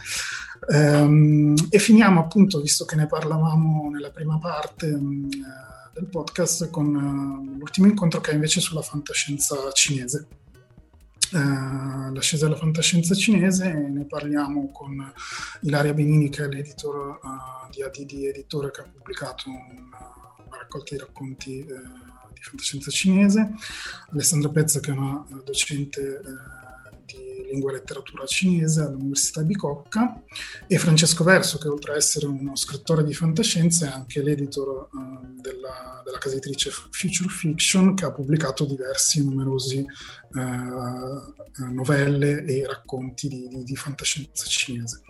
[0.69, 5.29] e finiamo appunto, visto che ne parlavamo nella prima parte um,
[5.93, 10.27] del podcast, con uh, l'ultimo incontro che è invece sulla fantascienza cinese.
[11.33, 15.13] Uh, l'ascesa della fantascienza cinese ne parliamo con
[15.63, 19.65] Ilaria Benini che è l'editor uh, di ADD Editore che ha pubblicato una,
[20.47, 23.55] una raccolta di racconti di fantascienza cinese,
[24.13, 26.21] Alessandra Pezza che è una docente
[27.51, 30.23] lingua e letteratura cinese all'Università di Bicocca
[30.67, 35.41] e Francesco Verso che oltre a essere uno scrittore di fantascienza è anche l'editor uh,
[35.41, 39.85] della, della, casa editrice Future Fiction che ha pubblicato diversi numerosi
[40.33, 45.01] uh, novelle e racconti di, di, di, fantascienza cinese.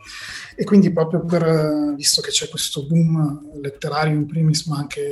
[0.54, 5.08] E quindi proprio per, visto che c'è questo boom letterario in primis ma anche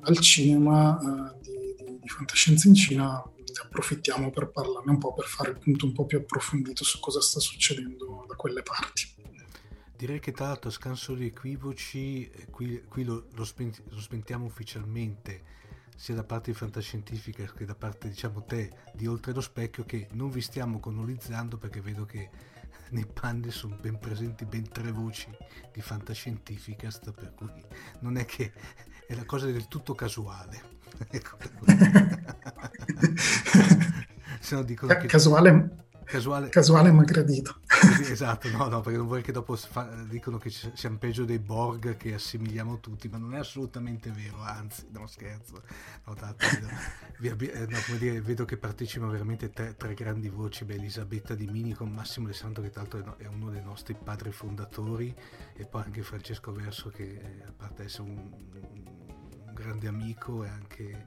[0.00, 3.22] al cinema di, di fantascienza in Cina
[3.62, 7.20] approfittiamo per parlarne un po', per fare il punto un po' più approfondito su cosa
[7.20, 9.14] sta succedendo da quelle parti.
[9.96, 13.98] Direi che tra l'altro a scanso di equivoci, eh, qui, qui lo, lo, spenti, lo,
[13.98, 15.54] spentiamo ufficialmente
[15.96, 20.08] sia da parte di Fantascientifica che da parte diciamo te di Oltre lo Specchio che
[20.12, 22.28] non vi stiamo colonizzando perché vedo che
[22.90, 25.30] nei panni sono ben presenti ben tre voci
[25.72, 27.64] di Fantascientificast per cui
[28.00, 28.52] non è che
[29.06, 30.75] è la cosa del tutto casuale.
[34.40, 35.06] Se no dicono che...
[35.06, 37.60] Casuale, casuale, casuale ma gradito.
[38.08, 39.82] esatto, no, no, perché non vuoi che dopo fa...
[40.08, 44.86] dicono che siamo peggio dei Borg che assimiliamo tutti, ma non è assolutamente vero, anzi,
[44.92, 45.62] no scherzo.
[46.04, 46.46] No, tanto,
[47.18, 51.46] vedo, eh, no, dire, vedo che partecipano veramente tre, tre, grandi voci, beh, Elisabetta Di
[51.46, 55.12] Mini con Massimo Alessandro che tra l'altro è uno dei nostri padri fondatori
[55.54, 59.05] e poi anche Francesco Verso che eh, a parte essere un, un
[59.56, 61.06] grande amico e anche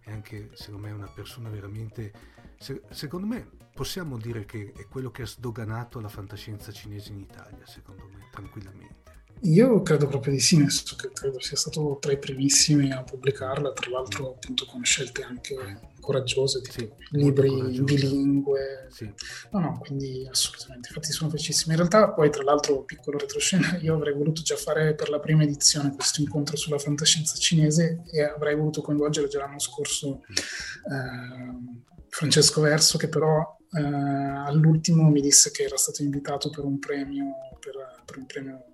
[0.00, 2.12] è anche secondo me una persona veramente
[2.58, 7.20] se, secondo me possiamo dire che è quello che ha sdoganato la fantascienza cinese in
[7.20, 9.13] Italia secondo me tranquillamente
[9.44, 13.02] Io credo proprio di sì, nel senso che credo sia stato tra i primissimi a
[13.02, 15.54] pubblicarla, tra l'altro appunto con scelte anche
[16.00, 18.88] coraggiose, tipo Sì, libri bilingue.
[18.90, 19.12] Sì.
[19.50, 21.72] No, no, quindi assolutamente, infatti sono felicissimo.
[21.72, 25.42] In realtà poi tra l'altro, piccolo retroscena, io avrei voluto già fare per la prima
[25.42, 32.62] edizione questo incontro sulla fantascienza cinese e avrei voluto coinvolgere già l'anno scorso eh, Francesco
[32.62, 37.24] Verso, che però eh, all'ultimo mi disse che era stato invitato per un premio,
[37.60, 38.73] per, per un premio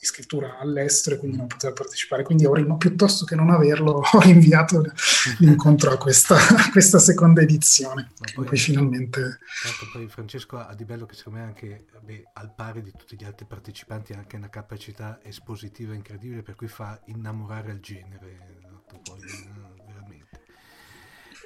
[0.00, 2.22] di scrittura all'estero e quindi non poteva partecipare.
[2.22, 4.82] Quindi avrei, piuttosto che non averlo, ho rinviato
[5.38, 9.20] l'incontro a questa, a questa seconda edizione, Ma poi- cui finalmente...
[9.20, 13.14] Tanto poi Francesco ha di bello che secondo me anche beh, al pari di tutti
[13.14, 18.60] gli altri partecipanti ha anche una capacità espositiva incredibile per cui fa innamorare al genere
[19.02, 19.69] poi, eh, veramente.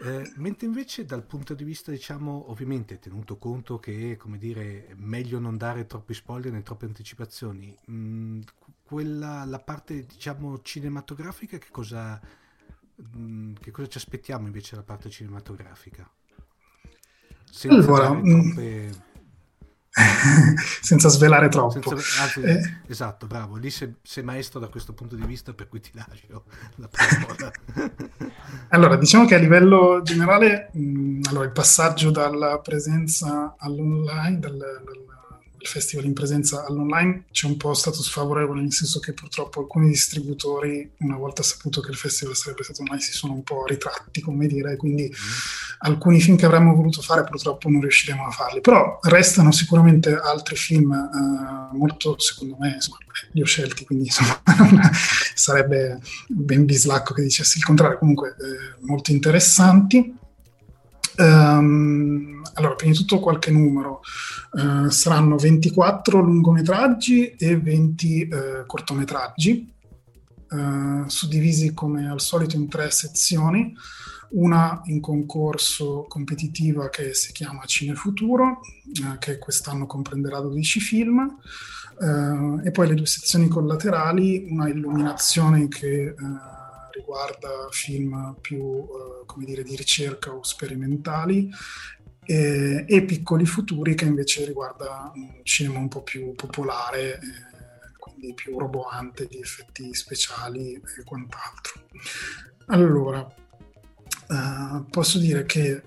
[0.02, 4.94] Eh, mentre invece dal punto di vista diciamo ovviamente tenuto conto che come dire è
[4.96, 8.40] meglio non dare troppi spoiler né troppe anticipazioni mh,
[8.82, 12.20] quella la parte diciamo cinematografica che cosa
[12.96, 16.10] mh, che cosa ci aspettiamo invece dalla parte cinematografica
[17.50, 18.90] senza Allora, troppe
[20.82, 21.80] senza svelare troppo.
[21.80, 22.60] senza- anzi, Eh.
[22.88, 23.56] esatto, bravo.
[23.56, 26.44] Lì sei, sei maestro da questo punto di vista, per cui ti lascio
[26.76, 26.88] la.
[28.74, 35.03] Allora, diciamo che a livello generale, mh, allora, il passaggio dalla presenza all'online, dal, dal-
[35.64, 39.88] dal festival in presenza all'online, c'è un po' stato sfavorevole, nel senso che purtroppo alcuni
[39.88, 44.20] distributori, una volta saputo che il festival sarebbe stato online, si sono un po' ritratti,
[44.20, 45.10] come dire, quindi
[45.78, 48.60] alcuni film che avremmo voluto fare purtroppo non riusciremo a farli.
[48.60, 52.98] Però restano sicuramente altri film eh, molto, secondo me, insomma,
[53.32, 54.40] li ho scelti, quindi insomma,
[55.34, 60.22] sarebbe ben bislacco che dicessi il contrario, comunque eh, molto interessanti.
[61.16, 64.00] Ehm, allora, prima di tutto qualche numero.
[64.52, 69.72] Eh, saranno 24 lungometraggi e 20 eh, cortometraggi,
[70.50, 73.74] eh, suddivisi come al solito in tre sezioni,
[74.30, 81.38] una in concorso competitiva che si chiama Cinefuturo, eh, che quest'anno comprenderà 12 film,
[81.96, 86.12] e poi le due sezioni collaterali, una illuminazione che
[87.04, 91.50] riguarda film più eh, dire, di ricerca o sperimentali
[92.24, 98.32] e, e Piccoli Futuri che invece riguarda un cinema un po' più popolare, eh, quindi
[98.32, 101.82] più roboante di effetti speciali e quant'altro.
[102.68, 105.82] Allora, eh, posso dire che eh,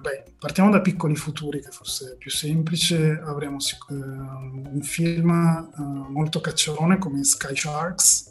[0.00, 3.20] beh, partiamo da Piccoli Futuri, che forse è più semplice.
[3.22, 8.30] Avremo eh, un film eh, molto cacciarone come Sky Sharks.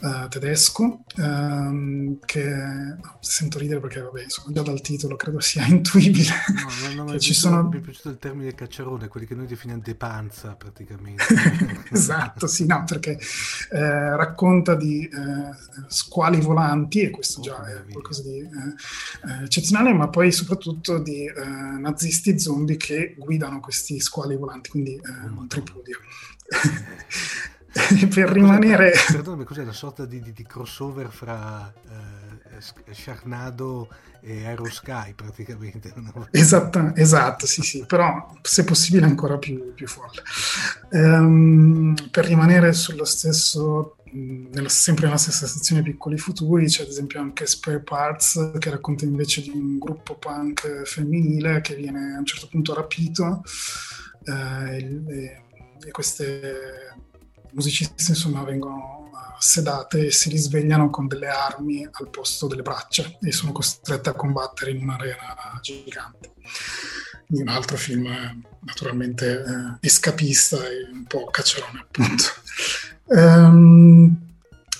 [0.00, 5.66] Eh, tedesco ehm, che no, sento ridere perché vabbè insomma già dal titolo credo sia
[5.66, 8.54] intuibile No, no, no, che mi, è ci piaciuto, sono mi è piaciuto il termine
[8.54, 11.24] cacciarone, quelli che noi definiamo de panza praticamente.
[11.90, 13.18] esatto, sì, no, perché
[13.70, 19.44] eh, racconta di eh, squali volanti, e questo Oh, già è qualcosa di eh, eh,
[19.44, 25.00] eccezionale, ma poi soprattutto di eh, nazisti zombie che guidano questi squali volanti, quindi eh,
[25.08, 25.40] Madonna.
[25.40, 25.98] un tripudio.
[28.10, 28.92] Per rimanere...
[29.12, 33.88] Perdonami, cos'è una sorta di, di- di crossover fra eh, S- Sharknado
[34.20, 35.92] e Aerosky praticamente?
[35.96, 36.26] no?
[36.32, 40.22] Esatto, esatto, sì, sì, però se possibile ancora più, più folle.
[40.90, 47.20] Ehm, per rimanere sullo stesso, nella- sempre nella stessa sezione Piccoli Futuri, c'è ad esempio
[47.20, 52.26] anche Spare Parts che racconta invece di un gruppo punk femminile che viene a un
[52.26, 53.42] certo punto rapito
[54.24, 54.76] eh,
[55.08, 55.42] e,
[55.86, 56.89] e queste
[57.52, 63.04] musiciste insomma vengono eh, sedate e si risvegliano con delle armi al posto delle braccia
[63.20, 66.32] e sono costrette a combattere in un'arena gigante.
[67.28, 72.24] Un altro film eh, naturalmente eh, escapista e un po' cacciarone appunto.
[73.12, 74.30] Ehm,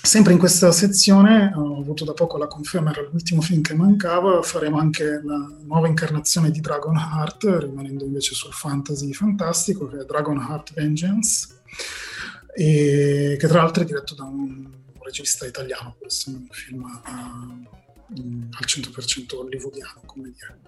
[0.01, 4.41] sempre in questa sezione ho avuto da poco la conferma, era l'ultimo film che mancava,
[4.41, 10.05] faremo anche la nuova incarnazione di Dragon Heart, rimanendo invece sul fantasy fantastico, che è
[10.05, 11.59] Dragon Heart Vengeance,
[12.55, 16.83] e che tra l'altro è diretto da un regista italiano, pur essendo un film
[18.19, 20.59] mm, al 100% hollywoodiano, come dire.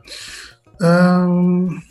[0.79, 1.83] Ehm,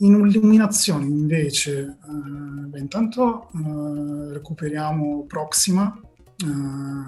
[0.00, 6.00] in illuminazione invece, eh, beh, intanto eh, recuperiamo Proxima,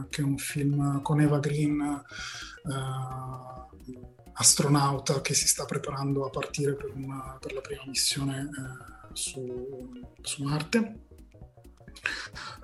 [0.08, 2.02] che è un film con Eva Green,
[4.40, 9.92] astronauta che si sta preparando a partire per, una- per la prima missione eh, su,
[10.22, 11.08] su Marte.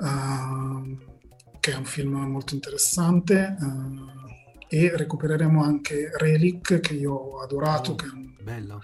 [0.01, 1.14] Ehm,
[1.66, 3.57] che è un film molto interessante
[4.68, 8.81] eh, e recupereremo anche Relic che io ho adorato, Oh, che è un, Bello.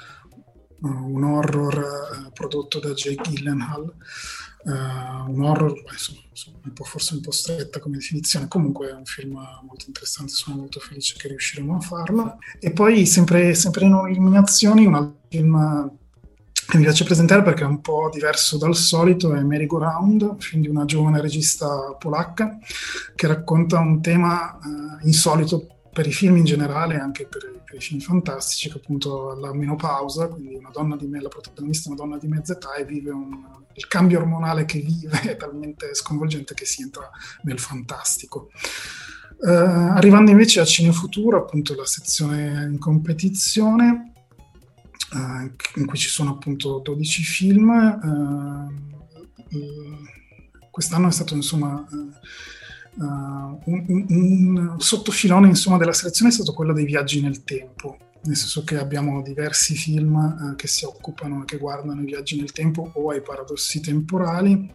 [0.80, 3.94] un horror uh, prodotto da Jake Gyllenhaal,
[4.64, 6.20] uh, un horror, beh, insomma,
[6.64, 10.56] un po', forse un po' stretta come definizione, comunque è un film molto interessante, sono
[10.56, 12.38] molto felice che riusciremo a farlo.
[12.58, 16.00] E poi sempre, sempre in illuminazioni un altro film
[16.72, 20.40] che mi piace presentare perché è un po' diverso dal solito, è Merry Go Round,
[20.40, 22.56] film di una giovane regista polacca
[23.14, 27.78] che racconta un tema uh, insolito per i film in generale, anche per, per, i
[27.78, 32.00] film fantastici, che appunto la menopausa, quindi una donna di me, la protagonista è una
[32.00, 33.44] donna di mezza età e vive un,
[33.74, 37.10] il cambio ormonale che vive è talmente sconvolgente che si entra
[37.42, 38.48] nel fantastico.
[39.36, 44.11] Uh, arrivando invece a Cinefuturo, appunto la sezione in competizione,
[45.14, 47.68] in cui ci sono appunto 12 film.
[48.02, 49.60] Uh,
[50.70, 51.86] quest'anno è stato insomma
[52.94, 57.98] un, un, un, sottofilone insomma, della selezione è stato quello dei viaggi nel tempo.
[58.24, 62.52] Nel senso che abbiamo diversi film che si occupano e che guardano i viaggi nel
[62.52, 64.72] tempo o ai paradossi temporali.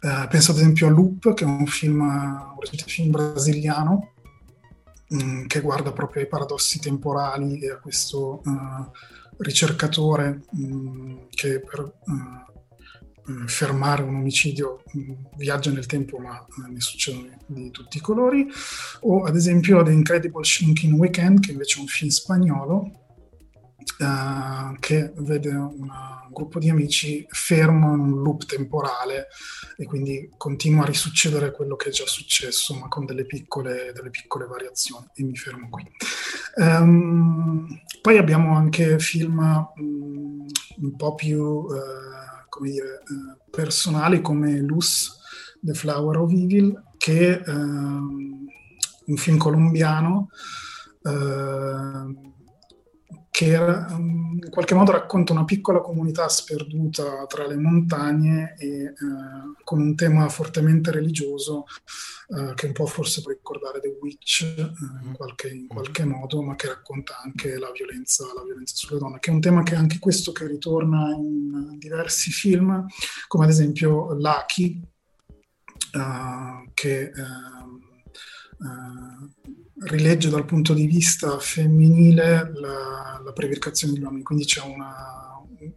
[0.00, 2.56] Penso ad esempio a Loop, che è un film, un
[2.86, 4.13] film brasiliano
[5.12, 8.90] Mm, che guarda proprio ai paradossi temporali e a questo uh,
[9.36, 17.36] ricercatore um, che per uh, fermare un omicidio um, viaggia nel tempo ma ne succedono
[17.46, 18.46] di tutti i colori,
[19.00, 23.03] o ad esempio The Incredible Shrinking Weekend, che invece è un film spagnolo
[23.96, 29.28] Uh, che vede una, un gruppo di amici fermo in un loop temporale
[29.76, 34.10] e quindi continua a risuccedere quello che è già successo, ma con delle piccole, delle
[34.10, 35.06] piccole variazioni.
[35.14, 35.88] E mi fermo qui.
[36.56, 39.38] Um, poi abbiamo anche film
[39.76, 41.68] um, un po' più uh,
[42.48, 45.10] come dire, uh, personali come Luce,
[45.60, 48.44] The Flower of Evil, che è um,
[49.06, 50.30] un film colombiano.
[53.34, 58.84] Uh, che um, in qualche modo racconta una piccola comunità sperduta tra le montagne e
[58.86, 61.64] uh, con un tema fortemente religioso
[62.28, 64.72] uh, che un po' forse può ricordare The Witch uh, in,
[65.02, 65.12] mm-hmm.
[65.14, 69.32] qualche, in, qualche, modo, ma che racconta anche la violenza, la violenza, sulle donne, che
[69.32, 72.86] è un tema che anche questo che ritorna in diversi film,
[73.26, 74.80] come ad esempio Lucky,
[76.72, 77.12] che
[79.84, 85.24] rilegge dal punto di vista femminile la, la prevaricazione degli uomini, quindi c'è una,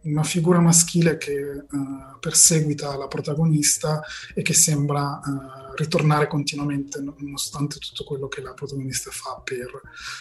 [0.02, 4.00] una figura maschile che uh, perseguita la protagonista
[4.34, 9.70] e che sembra uh, ritornare continuamente nonostante tutto quello che la protagonista fa per,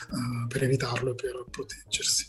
[0.10, 2.28] uh, per evitarlo e per proteggersi.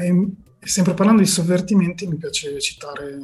[0.00, 0.28] E,
[0.64, 3.18] sempre parlando di sovvertimenti mi piace citare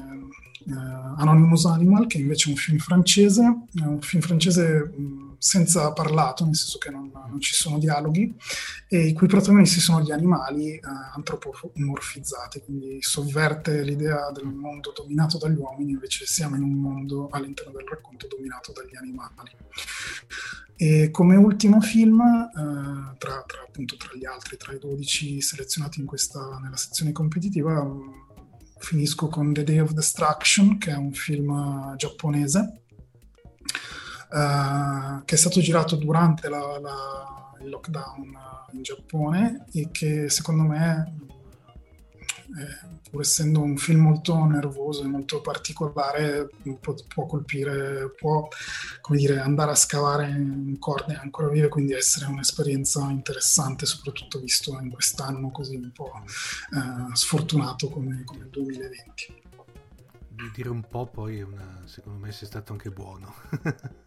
[0.75, 4.93] Anonymous Animal, che invece è un film francese, è un film francese
[5.39, 8.35] senza parlato, nel senso che non, non, ci sono dialoghi,
[8.89, 10.81] e i cui protagonisti sono gli animali eh,
[11.14, 17.73] antropomorfizzati, quindi sovverte l'idea del mondo dominato dagli uomini, invece siamo in un mondo all'interno
[17.73, 19.51] del racconto dominato dagli animali.
[20.81, 26.05] E come ultimo film, eh, tra, tra, appunto, tra gli altri, tra i 12 selezionati
[26.05, 27.85] questa, nella sezione competitiva,
[28.79, 32.83] finisco con The Day of Destruction, che è un film giapponese
[34.31, 38.37] uh, che è stato girato durante la, la, il lockdown
[38.72, 41.16] in Giappone e che secondo me,
[42.57, 46.49] eh, pur essendo un film molto nervoso e molto particolare,
[46.80, 48.49] può, può colpire, può
[49.01, 54.78] come dire, andare a scavare in corde ancora vive, quindi essere un'esperienza interessante, soprattutto visto
[54.80, 59.46] in quest'anno così un po' eh, sfortunato come, come il 2020
[60.55, 63.34] dire un po' poi una, secondo me sei stato anche buono.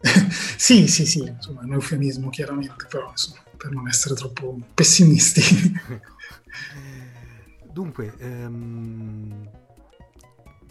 [0.56, 5.42] sì, sì, sì, insomma è un eufemismo chiaramente, però insomma, per non essere troppo pessimisti.
[7.72, 9.48] Dunque, ehm,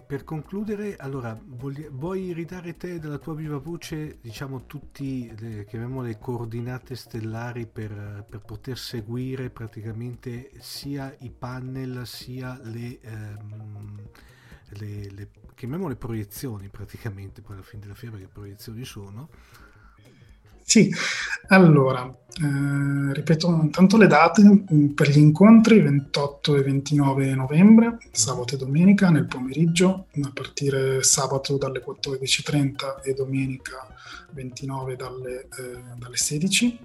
[0.06, 6.10] per concludere, allora, vogli, vuoi ridare te dalla tua viva voce, diciamo, tutti, le, chiamiamole
[6.10, 12.99] le coordinate stellari per, per, poter seguire praticamente sia i panel sia le...
[13.02, 14.10] Ehm,
[14.74, 19.30] le, le, chiamiamole proiezioni praticamente, poi alla fine della fiera che proiezioni sono.
[20.72, 20.89] Sì,
[21.47, 28.55] allora, eh, ripeto intanto le date mm, per gli incontri 28 e 29 novembre, sabato
[28.55, 33.86] e domenica nel pomeriggio, a partire sabato dalle 14.30 e domenica
[34.30, 36.80] 29 dalle, eh, dalle 16.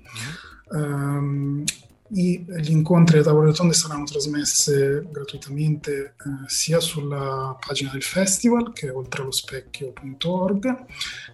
[0.75, 0.83] Mm.
[0.83, 1.65] Um,
[2.09, 8.89] gli incontri le tavole rotonde saranno trasmesse gratuitamente eh, sia sulla pagina del festival, che
[8.89, 10.85] è oltralospecchio.org,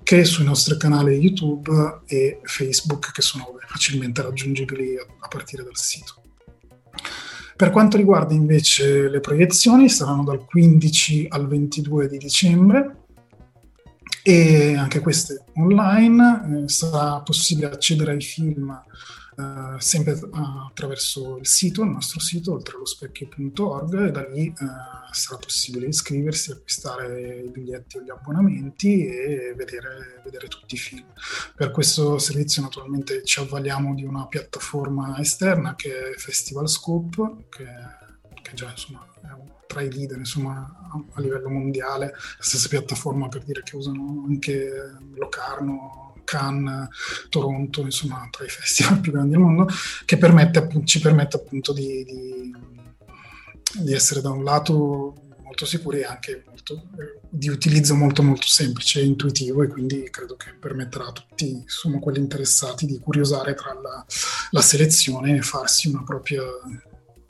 [0.02, 5.76] che sui nostri canali YouTube e Facebook, che sono facilmente raggiungibili a, a partire dal
[5.76, 6.22] sito.
[7.54, 12.96] Per quanto riguarda invece le proiezioni, saranno dal 15 al 22 di dicembre
[14.22, 16.64] e anche queste online.
[16.64, 18.82] Eh, sarà possibile accedere ai film
[19.36, 20.18] eh, sempre
[20.66, 24.54] attraverso il sito, il nostro sito, oltrellospecchio.org e da lì eh,
[25.12, 31.06] sarà possibile iscriversi, acquistare i biglietti o gli abbonamenti e vedere, vedere, tutti i film.
[31.54, 37.66] Per questo servizio naturalmente ci avvaliamo di una piattaforma esterna che è Festival Scope, che,
[38.42, 43.42] che già insomma è tra i leader insomma, a livello mondiale, la stessa piattaforma per
[43.42, 46.88] dire che usano anche Locarno, Cannes,
[47.28, 49.68] Toronto, insomma tra i festival più grandi del mondo,
[50.04, 52.54] che permette, ci permette appunto di, di,
[53.80, 55.14] di essere da un lato
[55.52, 56.88] molto sicuri e anche molto,
[57.28, 61.98] di utilizzo molto molto semplice e intuitivo e quindi credo che permetterà a tutti insomma,
[61.98, 64.04] quelli interessati di curiosare tra la,
[64.50, 66.42] la selezione e farsi una propria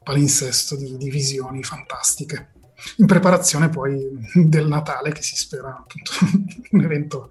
[0.03, 2.53] palinsesto di, di visioni fantastiche.
[2.97, 6.13] In preparazione poi del Natale che si spera appunto
[6.71, 7.29] un evento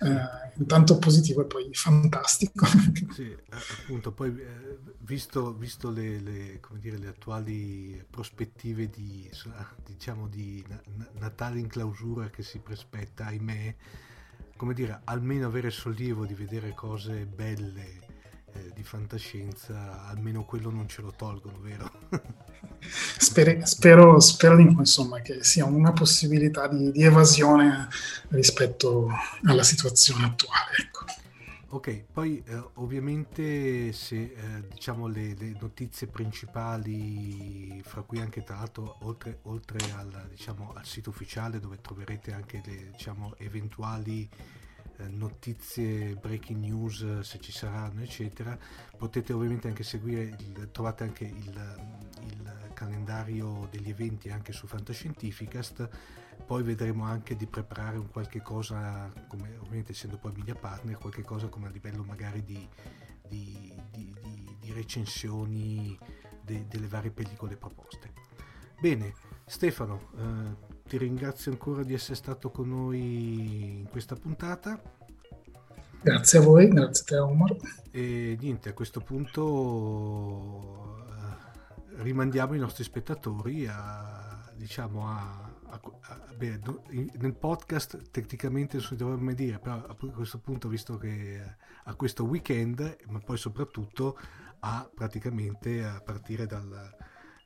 [0.00, 2.66] eh, intanto positivo e poi fantastico.
[3.10, 9.28] Sì, appunto, poi eh, visto, visto le, le, dire, le, attuali prospettive di,
[9.84, 10.64] diciamo, di
[11.18, 13.74] Natale in clausura che si prospetta, ahimè,
[14.56, 18.07] come dire, almeno avere sollievo di vedere cose belle
[18.52, 21.90] eh, di fantascienza, almeno quello non ce lo tolgono, vero?
[23.18, 27.88] Speri, spero, spero insomma, che sia una possibilità di, di evasione
[28.28, 29.08] rispetto
[29.44, 30.72] alla situazione attuale.
[30.80, 31.04] Ecco.
[31.70, 34.32] Ok, poi eh, ovviamente se eh,
[34.72, 40.86] diciamo le, le, notizie principali, fra cui anche tra l'altro oltre, oltre al, diciamo, al,
[40.86, 44.26] sito ufficiale dove troverete anche le diciamo, eventuali
[45.06, 48.58] notizie, breaking news se ci saranno eccetera
[48.96, 51.76] potete ovviamente anche seguire il, trovate anche il,
[52.26, 55.88] il, calendario degli eventi anche su Fantascientificast.
[56.46, 61.22] Poi vedremo anche di preparare un qualche cosa come ovviamente essendo poi media partner qualche
[61.22, 62.68] cosa come a livello magari di,
[63.26, 64.14] di, di,
[64.60, 65.98] di recensioni
[66.40, 68.12] de, delle varie pellicole proposte.
[68.80, 74.80] Bene Stefano eh, ti ringrazio ancora di essere stato con noi in questa puntata.
[76.00, 77.56] Grazie a voi, grazie a te Omar.
[77.90, 79.44] E niente, a questo punto
[81.06, 86.60] eh, rimandiamo i nostri spettatori a, diciamo, a, a, a beh,
[87.18, 91.94] nel podcast tecnicamente non si dovrebbe mai dire, però a questo punto, visto che a
[91.94, 94.18] questo weekend, ma poi soprattutto
[94.60, 96.96] a praticamente a partire dal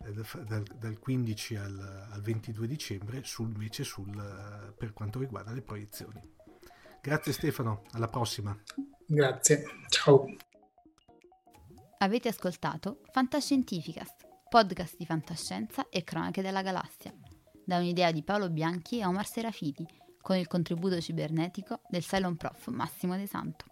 [0.02, 6.20] dal, dal 15 al, al, 22 dicembre sul, invece sul, per quanto riguarda le proiezioni.
[7.00, 8.56] Grazie Stefano, alla prossima.
[9.06, 10.26] Grazie, ciao.
[11.98, 17.14] Avete ascoltato Fantascientificast, podcast di fantascienza e cronache della galassia,
[17.64, 19.86] da un'idea di Paolo Bianchi e Omar Serafiti,
[20.20, 23.71] con il contributo cibernetico del Cylon Prof Massimo De Santo.